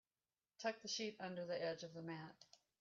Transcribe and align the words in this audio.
Tuck 0.57 0.81
the 0.81 0.87
sheet 0.87 1.15
under 1.19 1.45
the 1.45 1.61
edge 1.63 1.83
of 1.83 1.93
the 1.93 2.01
mat. 2.01 2.33